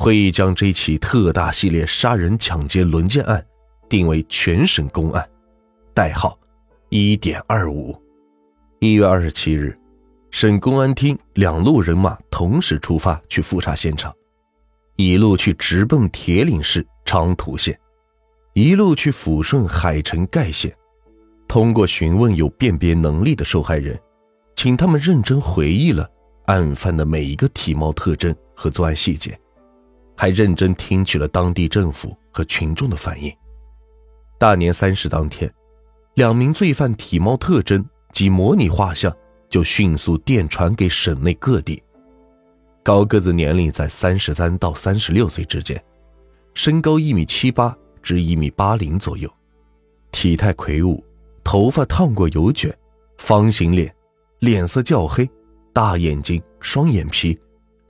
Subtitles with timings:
[0.00, 3.44] 会议将这起特大系列杀人、抢劫、轮奸案
[3.86, 5.28] 定为全省公案，
[5.92, 6.38] 代号
[6.88, 7.94] 一点二五。
[8.78, 9.78] 一月二十七日，
[10.30, 14.10] 省公安厅两路人马同时出发去复查现场，
[14.96, 17.78] 一路去直奔铁岭市昌图县，
[18.54, 20.74] 一路去抚顺海城盖县。
[21.46, 24.00] 通过询问有辨别能力的受害人，
[24.56, 26.08] 请他们认真回忆了
[26.46, 29.38] 案犯的每一个体貌特征和作案细节，
[30.20, 33.34] 还认真听取了当地政府和群众的反映。
[34.38, 35.50] 大年三十当天，
[36.16, 37.82] 两名罪犯体貌特征。
[38.12, 39.16] 及模拟画像
[39.48, 41.80] 就迅速电传给省内各地。
[42.82, 45.80] 高个子年龄在三十三到三十六岁之间，
[46.54, 49.32] 身高一米七八至一米八零左右，
[50.10, 51.02] 体态魁梧，
[51.44, 52.76] 头发烫过油卷，
[53.18, 53.94] 方形脸，
[54.40, 55.30] 脸色较黑，
[55.72, 57.38] 大眼睛，双眼皮，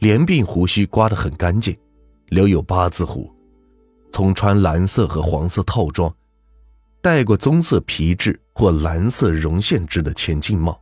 [0.00, 1.74] 连鬓胡须刮得很干净，
[2.30, 3.28] 留有八字胡，
[4.12, 6.12] 从穿蓝色和黄色套装。
[7.02, 10.80] 戴过棕色皮质或蓝色绒线织的前进帽。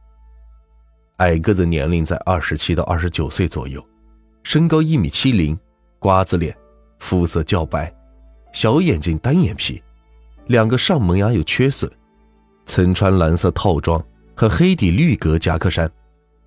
[1.19, 3.85] 矮个子年龄在二十七到二十九岁左右，
[4.43, 5.59] 身高一米七零，
[5.99, 6.57] 瓜子脸，
[6.99, 7.93] 肤色较白，
[8.53, 9.83] 小眼睛单眼皮，
[10.49, 11.91] 两个上门牙有缺损，
[12.67, 15.91] 曾穿蓝色套装和黑底绿格夹克衫，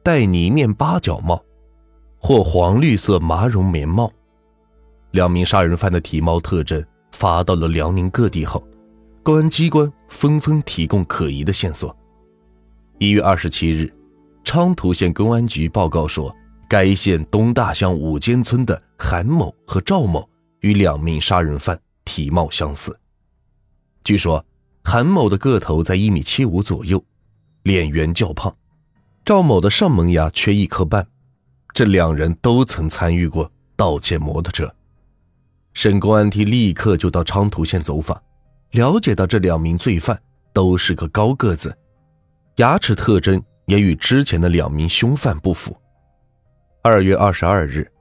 [0.03, 1.43] 戴呢面八角帽，
[2.19, 4.11] 或黄绿色麻绒棉帽。
[5.12, 8.66] 两名杀人犯的体貌特征发到了辽宁各地后。
[9.23, 11.95] 公安机关纷纷提供可疑的线索。
[12.98, 13.94] 一月二十七日，
[14.44, 16.36] 昌图县公安局报告说，
[16.67, 20.28] 该县东大乡五间村的韩某和赵某
[20.62, 23.00] 与两名杀人犯体貌相似。
[24.04, 24.44] 据说，
[24.84, 27.04] 韩某的个头在一米七五左右，
[27.62, 28.52] 脸圆较胖；
[29.23, 31.06] 赵某的上门牙缺一颗半。
[31.73, 34.73] 这两人都曾参与过盗窃摩托车。
[35.73, 38.22] 省公安厅立刻就到昌图县走访。
[38.72, 40.17] 了解到这两名罪犯
[40.53, 41.77] 都是个高个子，
[42.55, 45.76] 牙齿特征也与之前的两名凶犯不符。
[46.82, 47.92] 二月二十二日，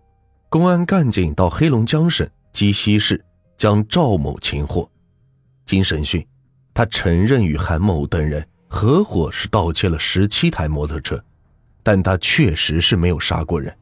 [0.48, 3.24] 公安干警到黑龙江省鸡西市
[3.56, 4.88] 将赵某擒获。
[5.64, 6.24] 经审讯，
[6.72, 11.20] 他承认与韩某等人合伙是盗窃了十七台摩托车，
[11.82, 13.76] 但他确实是没有杀过人。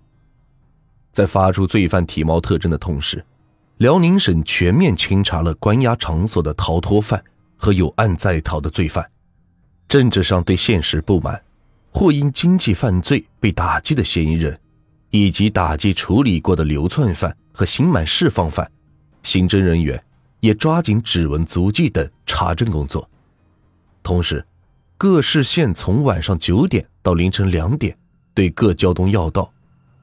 [1.12, 3.22] 在发出罪犯体貌特征的同时。
[3.78, 7.22] 辽宁省全面清查了关押场所的逃脱犯
[7.56, 9.08] 和有案在逃的罪犯，
[9.86, 11.40] 政治上对现实不满
[11.92, 14.58] 或因经济犯罪被打击的嫌疑人，
[15.10, 18.68] 以及打击处理过的流窜犯和刑满释放犯，
[19.22, 20.02] 刑侦人员
[20.40, 23.08] 也抓紧指纹、足迹等查证工作。
[24.02, 24.44] 同时，
[24.96, 27.96] 各市县从晚上九点到凌晨两点，
[28.34, 29.52] 对各交通要道、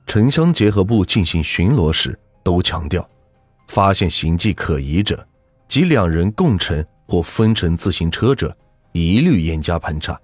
[0.07, 3.05] 城乡结合部进行巡逻时，都强调。
[3.67, 5.27] 发现形迹可疑者，
[5.67, 8.55] 及两人共乘或分乘自行车者，
[8.91, 10.19] 一律严加盘查。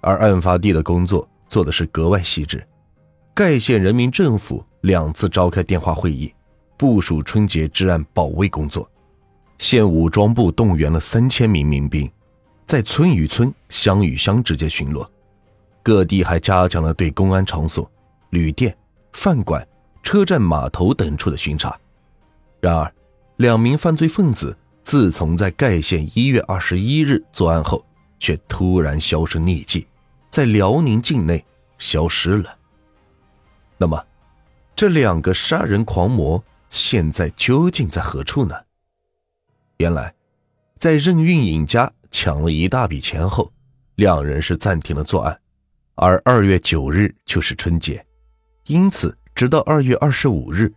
[0.00, 2.66] 而案发地的工作做的是格外细致，
[3.32, 6.34] 盖县人民政府两次召开电话会议，
[6.76, 8.88] 部署春节治安保卫工作。
[9.58, 12.10] 县武装部动员了三千名民兵，
[12.66, 15.08] 在村与村、乡与乡之间巡逻。
[15.84, 17.88] 各地还加强了对公安场所、
[18.30, 18.76] 旅店、
[19.12, 19.66] 饭馆、
[20.02, 21.78] 车站、码头等处的巡查。
[22.62, 22.94] 然而，
[23.38, 27.84] 两名犯罪分子自从在盖县一月二十一日作案后，
[28.20, 29.84] 却突然销声匿迹，
[30.30, 31.44] 在辽宁境内
[31.76, 32.56] 消失了。
[33.76, 34.00] 那么，
[34.76, 38.54] 这两个杀人狂魔现在究竟在何处呢？
[39.78, 40.14] 原来，
[40.78, 43.52] 在任运颖家抢了一大笔钱后，
[43.96, 45.36] 两人是暂停了作案，
[45.96, 48.06] 而二月九日就是春节，
[48.66, 50.72] 因此直到二月二十五日。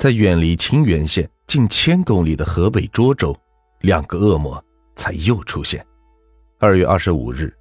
[0.00, 3.36] 在远离清源县近千公里的河北涿州，
[3.82, 4.64] 两个恶魔
[4.96, 5.86] 才又出现。
[6.58, 7.54] 二月二十五日，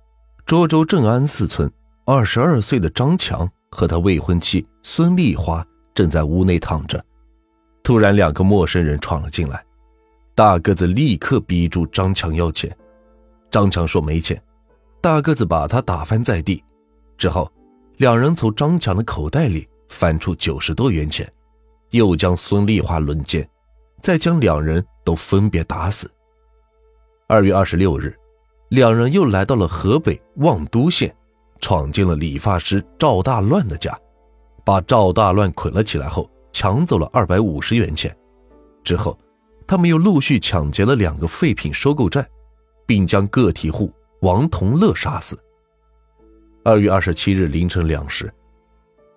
[0.46, 1.70] 涿州正安寺村
[2.06, 5.62] 二十二岁的张强和他未婚妻孙丽华
[5.94, 7.04] 正在屋内躺着，
[7.84, 9.62] 突然两个陌生人闯了进来，
[10.34, 12.74] 大个子立刻逼住张强要钱，
[13.52, 14.42] 张强说没钱，
[15.02, 16.64] 大个子把他打翻在地，
[17.18, 17.52] 之后，
[17.98, 21.30] 两人从张强的口袋里翻出九十多元钱。
[21.92, 23.48] 又将孙丽华轮奸，
[24.02, 26.10] 再将两人都分别打死。
[27.28, 28.16] 二月二十六日，
[28.70, 31.16] 两人又来到了河北望都县，
[31.60, 33.98] 闯进了理发师赵大乱的家，
[34.64, 38.16] 把赵大乱捆了起来后，抢走了二百五十元钱。
[38.84, 39.18] 之后，
[39.68, 42.28] 他们又陆续抢劫了两个废品收购站，
[42.86, 45.38] 并将个体户王同乐杀死。
[46.64, 48.32] 二月二十七日凌晨两时，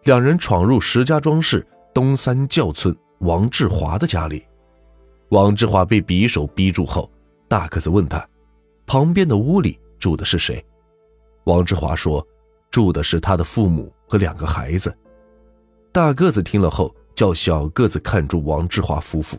[0.05, 1.67] 两人闯入石家庄市。
[1.95, 4.45] 东三教村王志华的家里。
[5.29, 7.11] 王志华被匕首逼住后，
[7.49, 8.27] 大个子问他
[8.87, 10.65] ：“旁边的屋里住的是谁？”
[11.45, 12.27] 王志华说
[12.71, 14.95] ：“住的是他的父母和两个孩子。”
[15.93, 19.37] 大个子听了后，叫小个子看住王志华夫妇，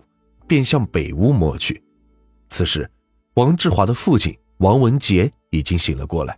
[0.48, 1.82] 便向北屋摸去。
[2.50, 2.90] 此时，
[3.36, 6.38] 王志华的父亲王文杰已经醒了过来。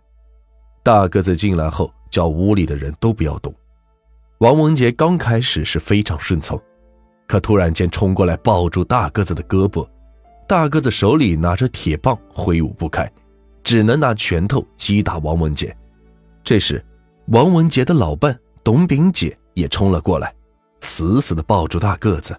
[0.82, 3.54] 大个子进来后，叫屋里的人都不要动。
[4.38, 6.60] 王文杰刚开始是非常顺从。
[7.26, 9.88] 可突然间冲过来抱住大个子的胳膊，
[10.46, 13.10] 大个子手里拿着铁棒挥舞不开，
[13.64, 15.74] 只能拿拳头击打王文杰。
[16.44, 16.84] 这时，
[17.28, 20.32] 王文杰的老伴董炳姐也冲了过来，
[20.82, 22.38] 死死地抱住大个子。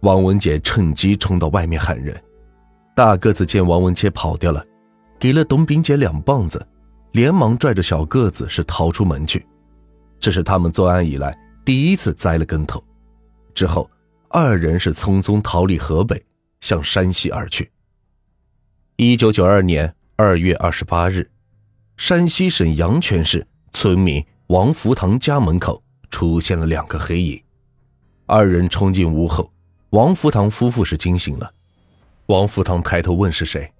[0.00, 2.16] 王文杰趁机冲到外面喊人。
[2.94, 4.64] 大个子见王文杰跑掉了，
[5.18, 6.64] 给了董炳姐两棒子，
[7.12, 9.44] 连忙拽着小个子是逃出门去。
[10.20, 12.82] 这是他们作案以来第一次栽了跟头。
[13.54, 13.90] 之后。
[14.30, 16.22] 二人是匆匆逃离河北，
[16.60, 17.72] 向山西而去。
[18.96, 21.30] 一九九二年二月二十八日，
[21.96, 27.42] 山西省阳泉市村民王福堂家门口出现了两个黑影。
[28.26, 29.50] 二人冲进屋后，
[29.92, 31.50] 王福堂夫妇是惊醒了。
[32.26, 33.72] 王福堂抬头问是谁，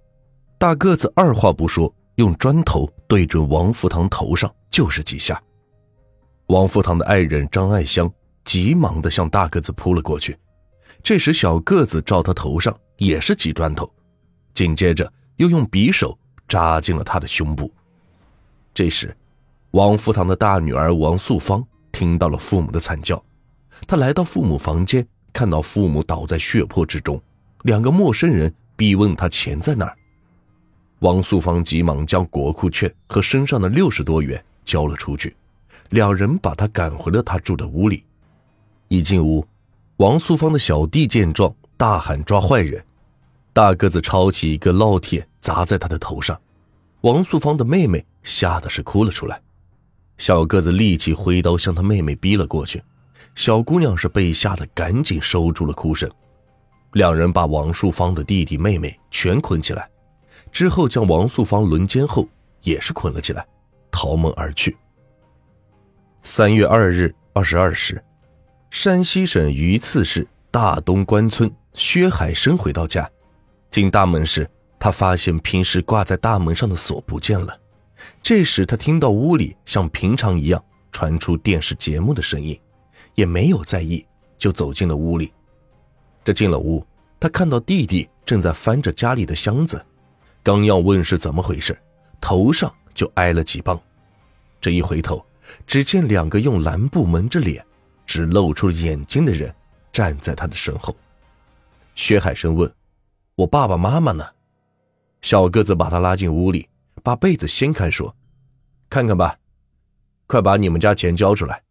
[0.56, 5.38] 大个子二话不说，用砖头对准王福堂头上就是几下。
[6.48, 8.10] 王福堂的爱人张爱香。
[8.44, 10.34] 急忙的向大个子扑了过去，
[11.02, 13.92] 这时小个子照他头上也是几砖头，
[14.54, 16.18] 紧接着又用匕首
[16.48, 17.70] 扎进了他的胸部。
[18.72, 19.14] 这时，
[19.72, 21.62] 王福堂的大女儿王素芳
[21.92, 23.22] 听到了父母的惨叫，
[23.86, 27.20] 她来到父母房间，看到父母倒在血泊之中，
[27.64, 29.94] 两个陌生人逼问他钱在哪儿。
[31.00, 35.36] 王素芳急忙将国库券和身上的六十多元交了出去，
[35.90, 38.04] 两人把他赶回了他住的屋里。
[38.88, 39.46] 一进屋，
[39.98, 42.84] 王素芳的小弟见状，大喊：“抓坏人！”
[43.52, 46.40] 大个子抄起一个烙铁砸在他的头上，
[47.00, 49.40] 王素芳的妹妹吓得是哭了出来。
[50.16, 52.82] 小个子立即挥刀向他妹妹逼了过去，
[53.34, 56.10] 小姑娘是被吓得赶紧收住了哭声。
[56.92, 59.88] 两人把王素芳的弟弟妹妹全捆起来，
[60.50, 62.26] 之后将王素芳轮奸后
[62.62, 63.46] 也是捆了起来，
[63.90, 64.76] 逃门而去。
[66.22, 68.02] 三月二日二十二时。
[68.70, 73.08] 山西省榆次市大东关村，薛海生回到家，
[73.70, 74.48] 进大门时，
[74.78, 77.58] 他发现平时挂在大门上的锁不见了。
[78.22, 80.62] 这时，他听到屋里像平常一样
[80.92, 82.58] 传出电视节目的声音，
[83.14, 84.04] 也没有在意，
[84.36, 85.32] 就走进了屋里。
[86.22, 86.86] 这进了屋，
[87.18, 89.84] 他看到弟弟正在翻着家里的箱子，
[90.42, 91.76] 刚要问是怎么回事，
[92.20, 93.80] 头上就挨了几棒。
[94.60, 95.24] 这一回头，
[95.66, 97.64] 只见两个用蓝布蒙着脸。
[98.06, 99.54] 只露出眼睛的人
[99.92, 100.96] 站在他的身后。
[101.94, 102.74] 薛海生问
[103.36, 104.24] ：“我爸爸妈妈呢？”
[105.20, 106.66] 小个子把他拉进屋里，
[107.02, 108.16] 把被子掀开说
[108.88, 109.36] ：“看看吧，
[110.26, 111.62] 快把你们家钱交出来。”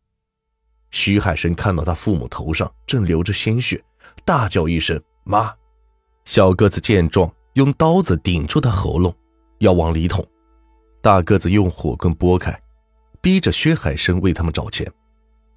[0.91, 3.83] 徐海生看到他父母头上正流着鲜血，
[4.23, 5.51] 大叫一声：“妈！”
[6.23, 9.11] 小个子见状，用刀子顶住他喉咙，
[9.57, 10.23] 要往里捅。
[11.01, 12.61] 大个子用火棍拨开，
[13.27, 14.89] 逼着薛海生为他们找钱。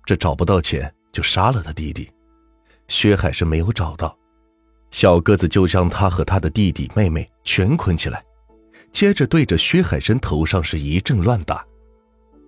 [0.05, 2.11] 这找不到钱，就杀了他弟弟。
[2.89, 4.19] 薛海生没有找到，
[4.91, 8.25] 小个子就将他和他的弟弟妹妹全捆起来，
[8.91, 11.65] 接着对着薛海生头上是一阵乱打，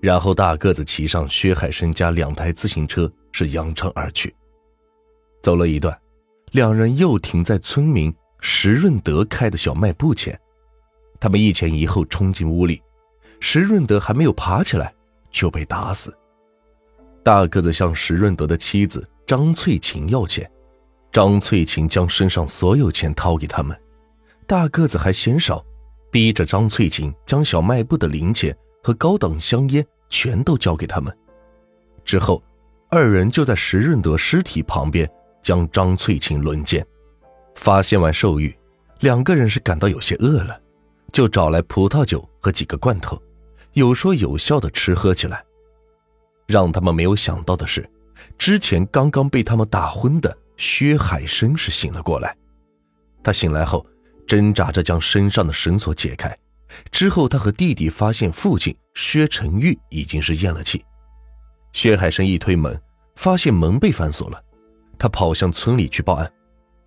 [0.00, 4.34] 然后大个子骑上薛海生家两台自行车是扬长而去。
[5.40, 5.96] 走了一段，
[6.50, 10.36] 两人又停在村民石润德开的小卖部前，
[11.20, 12.82] 他们一前一后冲进屋里，
[13.38, 14.92] 石润德还没有爬起来
[15.32, 16.16] 就被打死。
[17.24, 20.48] 大个子向石润德的妻子张翠琴要钱，
[21.10, 23.76] 张翠琴将身上所有钱掏给他们。
[24.46, 25.64] 大个子还嫌少，
[26.10, 31.16] 逼着张翠琴将小卖部的零钱和高档香烟全都交给他们。
[32.04, 32.42] 之后，
[32.90, 35.10] 二人就在石润德尸体旁边
[35.42, 36.84] 将张翠琴轮奸。
[37.54, 38.54] 发现完兽欲，
[39.00, 40.60] 两个人是感到有些饿了，
[41.12, 43.20] 就找来葡萄酒和几个罐头，
[43.72, 45.44] 有说有笑的吃喝起来。
[46.46, 47.88] 让他们没有想到的是，
[48.36, 52.36] 之前刚刚被他们打昏的薛海生是醒了过来。
[53.22, 53.86] 他醒来后，
[54.26, 56.36] 挣扎着将身上的绳索解开。
[56.90, 60.84] 之后，他和弟弟发现父亲薛成玉已经是咽了气。
[61.72, 62.78] 薛海生一推门，
[63.16, 64.42] 发现门被反锁了，
[64.98, 66.30] 他跑向村里去报案。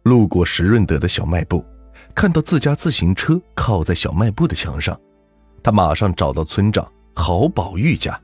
[0.04, 1.66] 路过石润德的小卖部，
[2.14, 5.00] 看到自家自行车靠在小卖部的墙上，
[5.66, 8.22] 他马上找到村长郝宝玉家。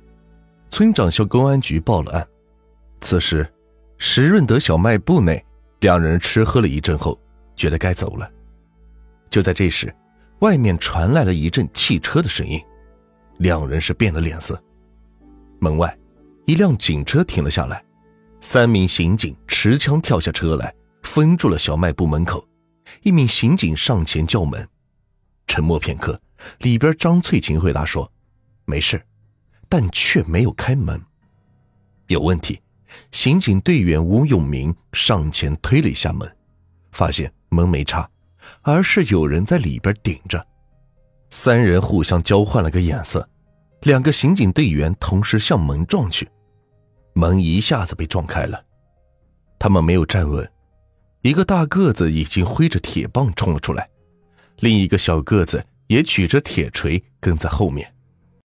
[0.69, 2.27] 村长向公安局报了案。
[3.01, 3.51] 此时，
[3.97, 5.43] 石润德小卖部内
[5.79, 7.19] 两人吃喝了一阵后，
[7.55, 8.31] 觉得该走了。
[9.27, 9.91] 就在这时，
[10.41, 12.61] 外面传来了一阵汽车的声音，
[13.39, 14.63] 两人是变了脸色。
[15.59, 15.97] 门外，
[16.45, 17.83] 一辆警车停了下来，
[18.39, 20.71] 三名刑警持枪跳下车来，
[21.01, 22.47] 封住了小卖部门口。
[23.01, 24.69] 一名刑警上前叫门，
[25.47, 26.21] 沉默片刻，
[26.59, 28.11] 里边张翠琴回答说
[28.65, 29.01] ：“没事。”
[29.69, 31.01] 但却没有开门。
[32.07, 32.59] 有问题，
[33.13, 36.29] 刑警队员吴永明上前推了一下门，
[36.91, 38.09] 发现门没插，
[38.63, 40.45] 而是有人在里边顶着。
[41.29, 43.25] 三人互相交换了个眼色，
[43.83, 46.27] 两个刑警队员同时向门撞去，
[47.13, 48.61] 门一下子被撞开了。
[49.57, 50.51] 他们没有站稳，
[51.21, 53.89] 一个大个子已经挥着铁棒冲了出来，
[54.57, 57.93] 另一个小个子也举着铁锤跟在后面。